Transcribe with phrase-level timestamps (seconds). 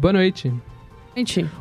[0.00, 0.50] Boa noite.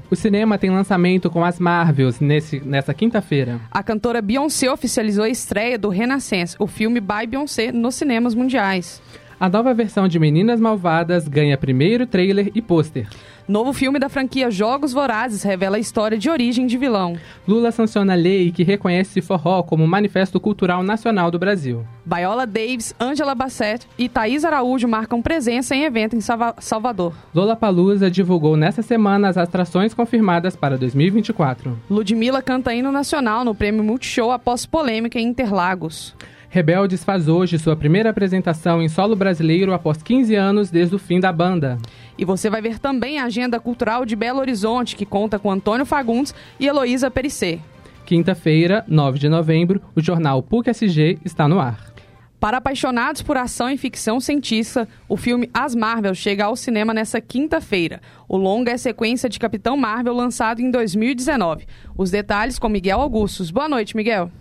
[0.10, 3.60] O cinema tem lançamento com as Marvels nesse, nessa quinta-feira.
[3.70, 9.02] a cantora Beyoncé oficializou a estreia do Renaissance, o filme by Beyoncé, nos cinemas mundiais.
[9.40, 13.08] A nova versão de Meninas Malvadas ganha primeiro trailer e pôster.
[13.48, 17.16] Novo filme da franquia Jogos Vorazes revela a história de origem de vilão.
[17.48, 21.86] Lula sanciona a lei que reconhece forró como manifesto cultural nacional do Brasil.
[22.06, 27.14] Viola Davis, Angela Bassett e Thaís Araújo marcam presença em evento em Salva- Salvador.
[27.34, 31.80] Lollapalooza divulgou nessa semana as atrações confirmadas para 2024.
[31.90, 36.14] Ludmilla canta hino nacional no prêmio Multishow após polêmica em Interlagos.
[36.52, 41.20] Rebeldes faz hoje sua primeira apresentação em solo brasileiro após 15 anos desde o fim
[41.20, 41.78] da banda.
[42.18, 45.86] E você vai ver também a agenda cultural de Belo Horizonte, que conta com Antônio
[45.86, 47.60] Fagundes e Heloísa Perissé.
[48.04, 51.94] Quinta-feira, 9 de novembro, o jornal PUC-SG está no ar.
[52.40, 57.22] Para apaixonados por ação e ficção científica, o filme As Marvel chega ao cinema nesta
[57.22, 58.02] quinta-feira.
[58.28, 61.68] O longa é sequência de Capitão Marvel lançado em 2019.
[61.96, 63.52] Os detalhes com Miguel Augustos.
[63.52, 64.32] Boa noite, Miguel.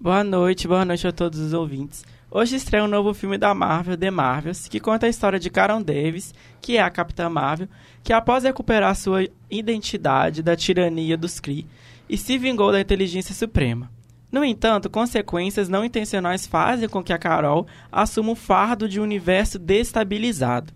[0.00, 2.04] Boa noite, boa noite a todos os ouvintes.
[2.30, 5.82] Hoje estreia um novo filme da Marvel, The Marvels, que conta a história de Karen
[5.82, 6.32] Davis,
[6.62, 7.68] que é a Capitã Marvel,
[8.04, 11.66] que após recuperar sua identidade da tirania dos Kree
[12.08, 13.90] e se vingou da inteligência suprema.
[14.30, 19.02] No entanto, consequências não intencionais fazem com que a Carol assuma o fardo de um
[19.02, 20.72] universo destabilizado.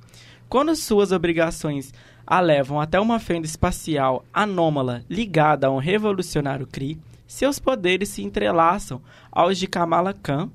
[0.49, 1.95] Quando suas obrigações
[2.33, 8.23] a levam até uma fenda espacial anômala ligada a um revolucionário Kree, seus poderes se
[8.23, 10.51] entrelaçam aos de Kamala Khan,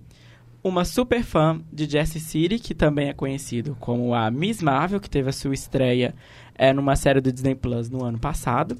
[0.64, 5.08] uma super fã de Jessie City, que também é conhecido como a Miss Marvel, que
[5.08, 6.16] teve a sua estreia
[6.55, 8.75] é, numa série do Disney Plus no ano passado,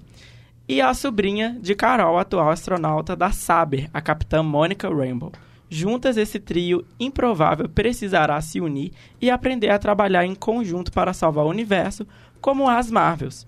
[0.68, 5.32] e a sobrinha de Carol, atual astronauta da Saber, a Capitã Mônica Rainbow.
[5.70, 11.46] Juntas, esse trio improvável precisará se unir e aprender a trabalhar em conjunto para salvar
[11.46, 12.08] o universo,
[12.48, 13.46] como as Marvels.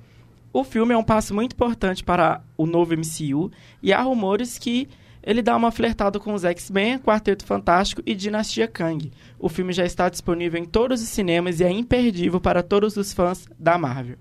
[0.52, 3.50] O filme é um passo muito importante para o novo MCU
[3.82, 4.90] e há rumores que
[5.24, 9.10] ele dá uma flertada com os X-Men, Quarteto Fantástico e Dinastia Kang.
[9.40, 13.14] O filme já está disponível em todos os cinemas e é imperdível para todos os
[13.14, 14.18] fãs da Marvel.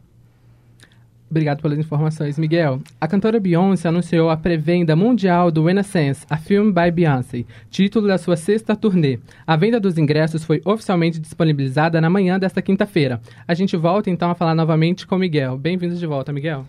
[1.30, 2.80] Obrigado pelas informações, Miguel.
[2.98, 8.16] A cantora Beyoncé anunciou a pré-venda mundial do Renaissance, a Film by Beyoncé, título da
[8.16, 9.18] sua sexta turnê.
[9.46, 13.20] A venda dos ingressos foi oficialmente disponibilizada na manhã desta quinta-feira.
[13.46, 15.58] A gente volta então a falar novamente com Miguel.
[15.58, 16.64] Bem-vindos de volta, Miguel.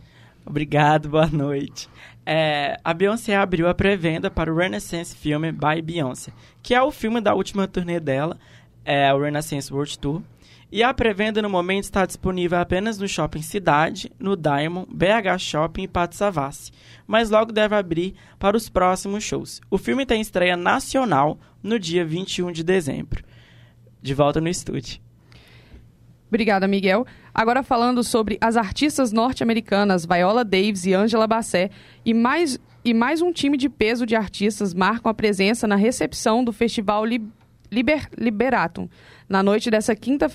[0.45, 1.87] Obrigado, boa noite.
[2.25, 6.91] É, a Beyoncé abriu a pré-venda para o Renaissance Film by Beyoncé, que é o
[6.91, 8.37] filme da última turnê dela,
[8.83, 10.21] é o Renaissance World Tour.
[10.71, 15.83] E a pré-venda no momento está disponível apenas no Shopping Cidade, no Diamond, BH Shopping
[15.83, 16.71] e Pátio Savassi,
[17.07, 19.59] mas logo deve abrir para os próximos shows.
[19.71, 23.23] O filme tem estreia nacional no dia 21 de dezembro.
[23.99, 25.01] De volta no estúdio.
[26.27, 27.03] Obrigada, Miguel.
[27.33, 31.73] Agora falando sobre as artistas norte-americanas Viola Davis e Angela Bassett
[32.05, 36.43] e mais, e mais um time de peso de artistas marcam a presença na recepção
[36.43, 37.27] do Festival Li-
[37.71, 38.87] Liber, Liberatum
[39.27, 40.29] na noite dessa quinta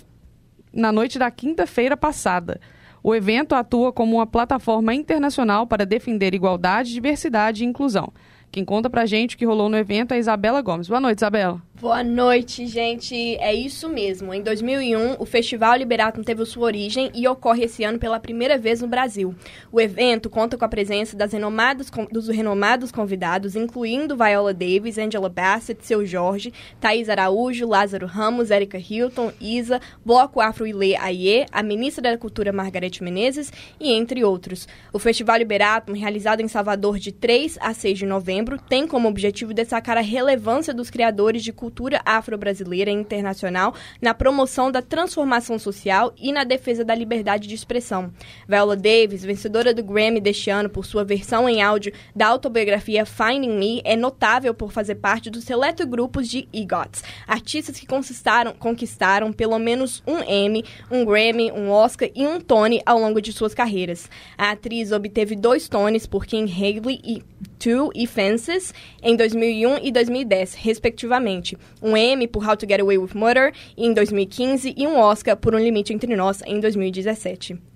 [0.75, 2.61] na noite da quinta-feira passada.
[3.03, 8.13] O evento atua como uma plataforma internacional para defender igualdade, diversidade e inclusão.
[8.51, 10.89] Quem conta pra gente o que rolou no evento é Isabela Gomes.
[10.89, 11.61] Boa noite, Isabela.
[11.85, 13.37] Boa noite, gente.
[13.37, 14.33] É isso mesmo.
[14.33, 18.81] Em 2001, o Festival Liberatum teve sua origem e ocorre esse ano pela primeira vez
[18.81, 19.35] no Brasil.
[19.71, 25.29] O evento conta com a presença das renomadas, dos renomados convidados, incluindo Viola Davis, Angela
[25.29, 31.63] Bassett, Seu Jorge, Thaís Araújo, Lázaro Ramos, Erika Hilton, Isa, Bloco Afro Ilê Aie, a
[31.63, 34.67] ministra da Cultura Margarete Menezes e entre outros.
[34.91, 39.53] O Festival Liberatum, realizado em Salvador de 3 a 6 de novembro, tem como objetivo
[39.53, 41.74] destacar a relevância dos criadores de cultura
[42.05, 48.13] afro-brasileira e internacional na promoção da transformação social e na defesa da liberdade de expressão.
[48.49, 53.57] Viola Davis, vencedora do Grammy deste ano por sua versão em áudio da autobiografia Finding
[53.59, 59.33] Me, é notável por fazer parte do seleto grupos de EGOTs, artistas que conquistaram, conquistaram
[59.33, 63.55] pelo menos um Emmy, um Grammy, um Oscar e um Tony ao longo de suas
[63.55, 64.09] carreiras.
[64.37, 67.23] A atriz obteve dois Tonys por King Haley e
[67.59, 71.54] Two e Fences em 2001 e 2010, respectivamente.
[71.83, 75.55] Um Emmy por How to Get Away with Murder em 2015 e um Oscar por
[75.55, 77.74] Um Limite Entre Nós em 2017.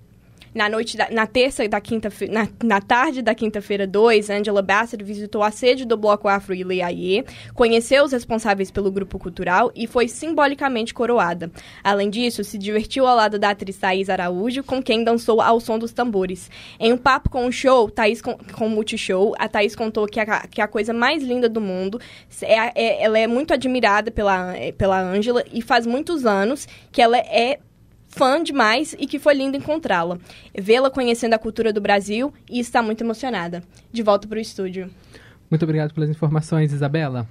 [0.59, 5.01] Na noite da, na terça da quinta na, na tarde da quinta-feira 2, Angela Bassett
[5.01, 7.23] visitou a sede do Bloco Afro Ileaie,
[7.53, 11.49] conheceu os responsáveis pelo grupo cultural e foi simbolicamente coroada.
[11.81, 15.79] Além disso, se divertiu ao lado da atriz Thaís Araújo, com quem dançou ao som
[15.79, 16.51] dos tambores.
[16.77, 20.19] Em um papo com o show, Thaís com, com o Multishow, a Thaís contou que
[20.19, 22.01] a, que a coisa mais linda do mundo
[22.41, 27.17] é, é ela é muito admirada pela, pela Angela e faz muitos anos que ela
[27.17, 27.59] é
[28.09, 30.17] fã demais e que foi lindo encontrá-la,
[30.57, 33.63] vê-la conhecendo a cultura do Brasil e está muito emocionada.
[33.91, 34.89] De volta para o estúdio.
[35.49, 37.27] Muito obrigado pelas informações, Isabela.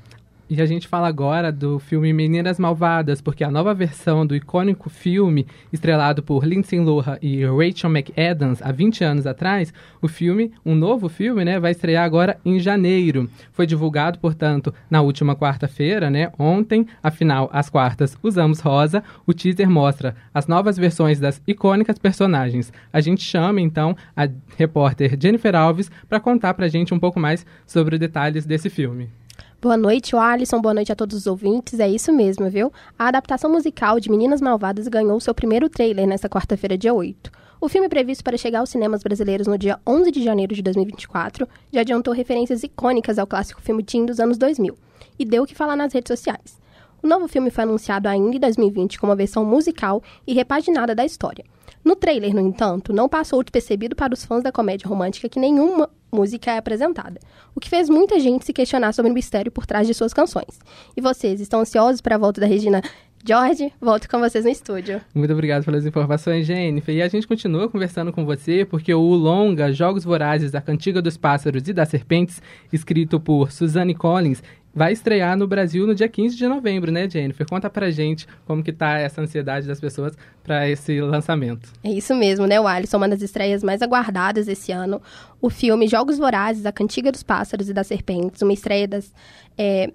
[0.50, 4.88] E a gente fala agora do filme Meninas Malvadas, porque a nova versão do icônico
[4.88, 10.74] filme, estrelado por Lindsay Lohan e Rachel McAdams há 20 anos atrás, o filme, um
[10.74, 13.28] novo filme, né, vai estrear agora em janeiro.
[13.52, 19.04] Foi divulgado, portanto, na última quarta-feira, né, ontem, afinal, às quartas usamos rosa.
[19.26, 22.72] O teaser mostra as novas versões das icônicas personagens.
[22.90, 27.44] A gente chama, então, a repórter Jennifer Alves para contar pra gente um pouco mais
[27.66, 29.10] sobre os detalhes desse filme.
[29.60, 30.60] Boa noite, Alisson.
[30.60, 31.80] Boa noite a todos os ouvintes.
[31.80, 32.72] É isso mesmo, viu?
[32.96, 37.28] A adaptação musical de Meninas Malvadas ganhou seu primeiro trailer nesta quarta-feira, dia 8.
[37.60, 41.48] O filme previsto para chegar aos cinemas brasileiros no dia 11 de janeiro de 2024
[41.72, 44.78] já adiantou referências icônicas ao clássico filme teen dos anos 2000
[45.18, 46.60] e deu o que falar nas redes sociais.
[47.02, 51.04] O novo filme foi anunciado ainda em 2020 como uma versão musical e repaginada da
[51.04, 51.44] história.
[51.84, 55.88] No trailer, no entanto, não passou despercebido para os fãs da comédia romântica que nenhuma
[56.10, 57.20] música é apresentada,
[57.54, 60.58] o que fez muita gente se questionar sobre o mistério por trás de suas canções.
[60.96, 62.82] E vocês, estão ansiosos para a volta da Regina
[63.28, 65.02] George, volto com vocês no estúdio.
[65.14, 66.94] Muito obrigado pelas informações, Jennifer.
[66.94, 71.18] E a gente continua conversando com você porque o longa Jogos Vorazes, a Cantiga dos
[71.18, 72.40] Pássaros e das Serpentes,
[72.72, 74.42] escrito por Suzanne Collins,
[74.74, 77.46] vai estrear no Brasil no dia 15 de novembro, né, Jennifer?
[77.46, 81.70] Conta pra gente como que tá essa ansiedade das pessoas para esse lançamento.
[81.84, 82.96] É isso mesmo, né, o Alisson?
[82.96, 85.02] Uma das estreias mais aguardadas esse ano.
[85.38, 89.12] O filme Jogos Vorazes, A Cantiga dos Pássaros e das Serpentes, uma estreia das...
[89.58, 89.92] É,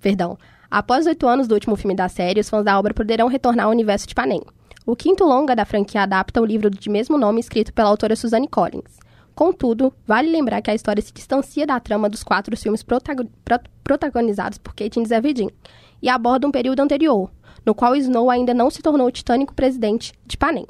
[0.00, 0.36] perdão.
[0.72, 3.70] Após oito anos do último filme da série, os fãs da obra poderão retornar ao
[3.70, 4.40] universo de Panem.
[4.86, 8.48] O quinto longa da franquia adapta o livro de mesmo nome escrito pela autora Suzanne
[8.48, 8.98] Collins.
[9.34, 13.60] Contudo, vale lembrar que a história se distancia da trama dos quatro filmes protago pro
[13.84, 15.50] protagonizados por Caitlin Zeverdin
[16.00, 17.30] e aborda um período anterior,
[17.66, 20.66] no qual Snow ainda não se tornou o titânico presidente de Panem.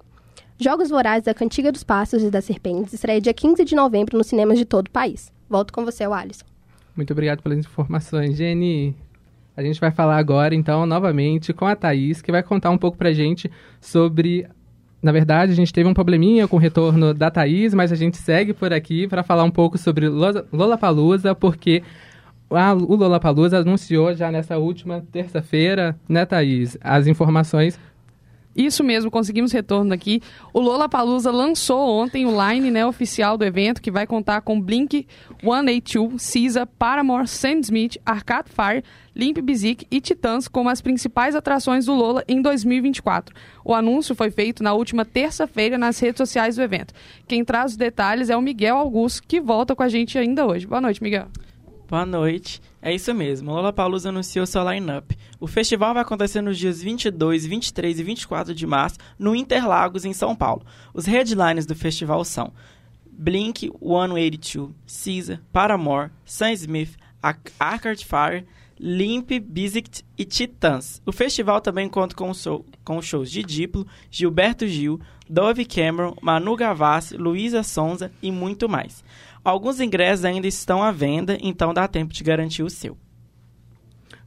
[0.59, 4.27] Jogos Vorazes da Cantiga dos Pássaros e das Serpentes estreia dia 15 de novembro nos
[4.27, 5.33] cinemas de todo o país.
[5.49, 6.47] Volto com você, Alisson.
[6.97, 8.97] Muito obrigado pelas informações, Jenny.
[9.57, 12.97] A gente vai falar agora, então, novamente com a Thaís, que vai contar um pouco
[12.97, 13.51] pra gente
[13.81, 14.47] sobre
[15.03, 18.17] na verdade, a gente teve um probleminha com o retorno da Thaís, mas a gente
[18.17, 21.83] segue por aqui para falar um pouco sobre Lollapalooza, porque
[22.49, 27.81] a, o Lollapalooza anunciou já nessa última terça-feira, né, Thaís, as informações
[28.55, 30.21] isso mesmo, conseguimos retorno aqui.
[30.53, 34.61] O Lola Palusa lançou ontem o line né, oficial do evento, que vai contar com
[34.61, 35.07] Blink
[35.41, 38.85] 182, Cisa, Paramore, Sam Smith, Arcade Fire,
[39.15, 43.35] Limp Bizkit e Titãs como as principais atrações do Lola em 2024.
[43.65, 46.95] O anúncio foi feito na última terça-feira nas redes sociais do evento.
[47.27, 50.67] Quem traz os detalhes é o Miguel Augusto, que volta com a gente ainda hoje.
[50.67, 51.29] Boa noite, Miguel.
[51.93, 52.59] Boa noite.
[52.81, 55.15] É isso mesmo, Lollapalooza anunciou seu line-up.
[55.39, 60.15] O festival vai acontecer nos dias 22, 23 e 24 de março no Interlagos, em
[60.15, 60.65] São Paulo.
[60.95, 62.51] Os headlines do festival são
[63.05, 64.71] Blink 182,
[65.05, 66.97] Caesar, Paramore, Sam Smith,
[67.61, 68.47] Arcade Fire,
[68.81, 71.03] Limp Bizkit e Titãs.
[71.05, 74.99] O festival também conta com, show, com shows de Diplo, Gilberto Gil,
[75.29, 79.05] Dove Cameron, Manu Gavassi, Luísa Sonza e muito mais.
[79.45, 82.97] Alguns ingressos ainda estão à venda, então dá tempo de garantir o seu.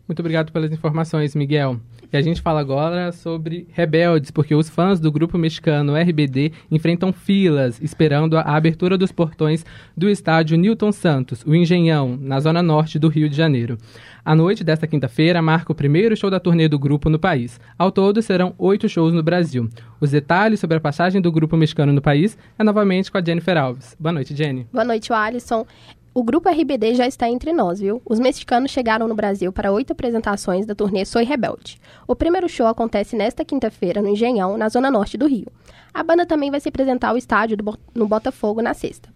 [0.08, 1.80] Muito obrigado pelas informações, Miguel.
[2.14, 7.12] E a gente fala agora sobre rebeldes, porque os fãs do grupo mexicano RBD enfrentam
[7.12, 9.66] filas esperando a abertura dos portões
[9.98, 13.78] do estádio Newton Santos, o Engenhão, na zona norte do Rio de Janeiro.
[14.24, 17.60] A noite desta quinta-feira marca o primeiro show da turnê do grupo no país.
[17.78, 19.68] Ao todo, serão oito shows no Brasil.
[20.00, 23.58] Os detalhes sobre a passagem do grupo mexicano no país é novamente com a Jennifer
[23.58, 23.96] Alves.
[24.00, 24.68] Boa noite, Jenny.
[24.72, 25.66] Boa noite, Alisson.
[26.18, 28.02] O grupo RBD já está entre nós, viu?
[28.06, 31.78] Os mexicanos chegaram no Brasil para oito apresentações da turnê Soy Rebelde.
[32.08, 35.52] O primeiro show acontece nesta quinta-feira no Engenhão, na zona norte do Rio.
[35.94, 39.10] A banda também vai se apresentar ao estádio do, no Botafogo na sexta.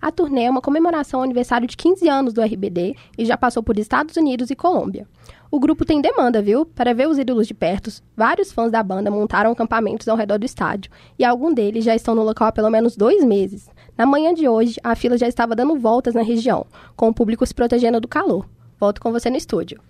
[0.00, 3.60] A turnê é uma comemoração ao aniversário de 15 anos do RBD e já passou
[3.60, 5.08] por Estados Unidos e Colômbia.
[5.54, 6.66] O grupo tem demanda, viu?
[6.66, 10.44] Para ver os ídolos de perto, vários fãs da banda montaram acampamentos ao redor do
[10.44, 13.70] estádio e alguns deles já estão no local há pelo menos dois meses.
[13.96, 17.46] Na manhã de hoje, a fila já estava dando voltas na região, com o público
[17.46, 18.48] se protegendo do calor.
[18.80, 19.80] Volto com você no estúdio.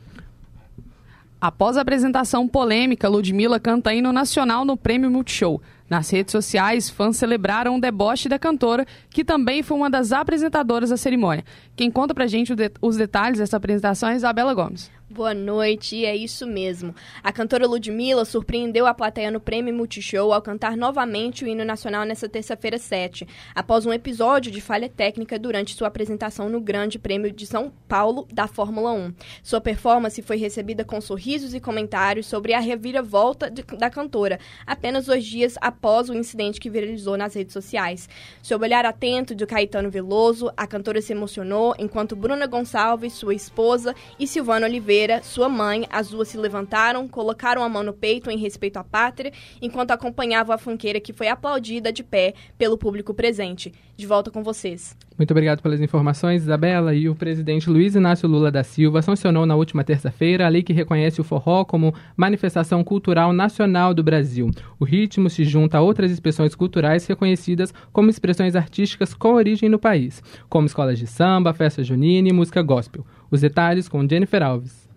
[1.41, 5.63] Após a apresentação polêmica, Ludmilla canta hino nacional no Prêmio Multishow.
[5.89, 10.91] Nas redes sociais, fãs celebraram o deboche da cantora, que também foi uma das apresentadoras
[10.91, 11.45] da cerimônia.
[11.77, 14.91] Quem conta pra gente os detalhes dessa apresentação é Isabela Gomes.
[15.15, 16.93] Boa noite, é isso mesmo.
[17.23, 22.05] A cantora Ludmilla surpreendeu a plateia no Prêmio Multishow ao cantar novamente o hino nacional
[22.05, 27.31] nesta terça-feira 7, após um episódio de falha técnica durante sua apresentação no Grande Prêmio
[27.31, 29.15] de São Paulo da Fórmula 1.
[29.41, 35.07] Sua performance foi recebida com sorrisos e comentários sobre a reviravolta de, da cantora, apenas
[35.07, 38.09] dois dias após o incidente que viralizou nas redes sociais.
[38.43, 43.95] Sob olhar atento de Caetano Veloso, a cantora se emocionou enquanto Bruna Gonçalves, sua esposa,
[44.19, 48.39] e Silvana Oliveira sua mãe, as duas se levantaram, colocaram a mão no peito em
[48.39, 53.73] respeito à pátria, enquanto acompanhavam a funkeira que foi aplaudida de pé pelo público presente.
[53.97, 54.97] De volta com vocês.
[55.17, 56.93] Muito obrigado pelas informações, Isabela.
[56.95, 60.73] E o presidente Luiz Inácio Lula da Silva sancionou na última terça-feira a lei que
[60.73, 64.51] reconhece o forró como manifestação cultural nacional do Brasil.
[64.81, 69.79] O ritmo se junta a outras expressões culturais reconhecidas como expressões artísticas com origem no
[69.79, 73.07] país, como escolas de samba, festa junina e música gospel.
[73.31, 74.89] Os detalhes com Jennifer Alves.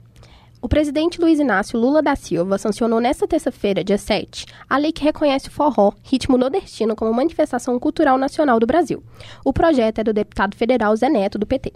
[0.59, 5.03] O presidente Luiz Inácio Lula da Silva sancionou nesta terça-feira, dia 7, a lei que
[5.03, 9.03] reconhece o forró, ritmo nordestino, como manifestação cultural nacional do Brasil.
[9.45, 11.73] O projeto é do deputado federal Zé Neto, do PT.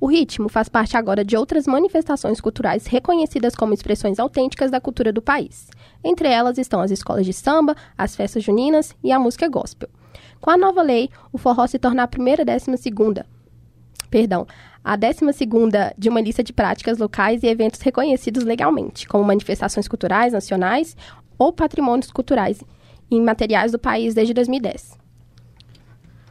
[0.00, 5.12] O ritmo faz parte agora de outras manifestações culturais reconhecidas como expressões autênticas da cultura
[5.12, 5.68] do país.
[6.04, 9.90] Entre elas estão as escolas de samba, as festas juninas e a música gospel.
[10.40, 13.26] Com a nova lei, o forró se torna a primeira décima segunda,
[14.12, 14.46] perdão,
[14.84, 15.24] a 12
[15.96, 20.96] de uma lista de práticas locais e eventos reconhecidos legalmente, como manifestações culturais nacionais
[21.38, 22.62] ou patrimônios culturais
[23.10, 25.00] imateriais do país desde 2010.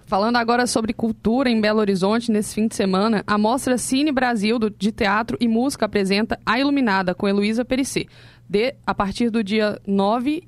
[0.06, 4.60] Falando agora sobre cultura em Belo Horizonte, nesse fim de semana, a Mostra Cine Brasil
[4.60, 8.08] de Teatro e Música apresenta A Iluminada, com Heloísa Perissé,
[8.50, 10.44] de, a partir do dia 9,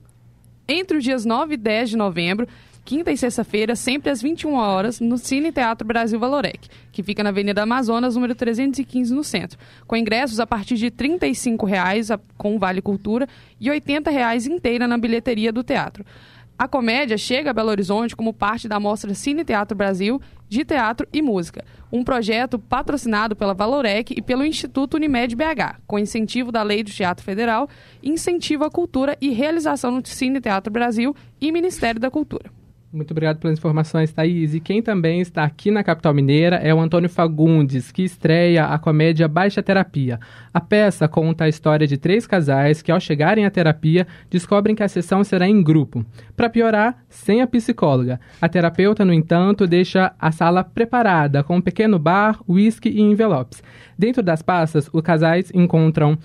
[0.67, 2.45] entre os dias 9 e 10 de novembro,
[2.86, 7.30] quinta e sexta-feira, sempre às 21 horas, no Cine Teatro Brasil Valorec, que fica na
[7.30, 12.82] Avenida Amazonas, número 315, no centro, com ingressos a partir de 35 reais com Vale
[12.82, 13.28] Cultura
[13.60, 16.04] e 80 reais inteira na bilheteria do teatro.
[16.58, 21.08] A comédia chega a Belo Horizonte como parte da mostra Cine Teatro Brasil de Teatro
[21.12, 26.62] e Música, um projeto patrocinado pela Valorec e pelo Instituto Unimed BH, com incentivo da
[26.62, 27.68] Lei do Teatro Federal,
[28.04, 32.62] incentivo à cultura e realização no Cine Teatro Brasil e Ministério da Cultura.
[32.93, 34.53] Muito obrigado pelas informações, Thaís.
[34.53, 38.77] E quem também está aqui na capital mineira é o Antônio Fagundes, que estreia a
[38.77, 40.19] comédia Baixa Terapia.
[40.53, 44.83] A peça conta a história de três casais que, ao chegarem à terapia, descobrem que
[44.83, 46.05] a sessão será em grupo.
[46.38, 48.19] Para piorar, sem a psicóloga.
[48.39, 53.63] A terapeuta, no entanto, deixa a sala preparada com um pequeno bar, uísque e envelopes.
[53.97, 56.15] Dentro das passas, os casais encontram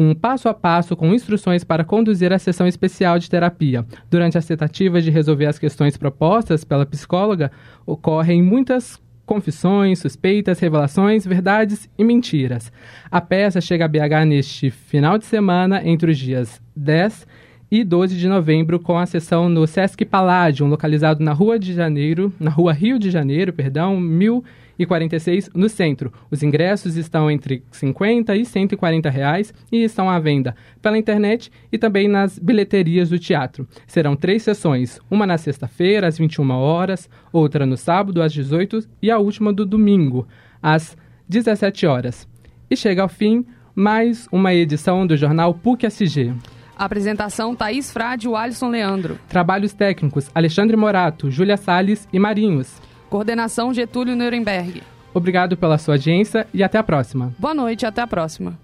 [0.00, 3.84] um passo a passo com instruções para conduzir a sessão especial de terapia.
[4.08, 7.50] Durante as tentativas de resolver as questões propostas pela psicóloga,
[7.84, 12.72] ocorrem muitas confissões, suspeitas, revelações, verdades e mentiras.
[13.10, 17.26] A peça chega a BH neste final de semana, entre os dias 10
[17.68, 22.32] e 12 de novembro, com a sessão no Sesc Palladium, localizado na Rua de Janeiro,
[22.38, 24.44] na Rua Rio de Janeiro, perdão, 1000
[24.78, 26.12] e 46 no centro.
[26.30, 31.78] Os ingressos estão entre 50 e 140 reais e estão à venda pela internet e
[31.78, 33.66] também nas bilheterias do teatro.
[33.86, 39.10] Serão três sessões, uma na sexta-feira às 21 horas, outra no sábado às 18 e
[39.10, 40.26] a última do domingo
[40.62, 40.96] às
[41.28, 42.28] 17 horas.
[42.70, 43.44] E chega ao fim
[43.74, 46.34] mais uma edição do jornal PUC SG.
[46.76, 49.18] Apresentação Thaís Frade e Alisson Leandro.
[49.28, 52.80] Trabalhos técnicos Alexandre Morato, Júlia Sales e Marinhos.
[53.08, 54.82] Coordenação Getúlio Nuremberg.
[55.14, 57.32] Obrigado pela sua audiência e até a próxima.
[57.38, 58.58] Boa noite, até a próxima.